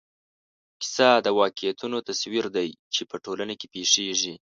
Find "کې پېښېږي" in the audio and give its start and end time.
3.59-4.35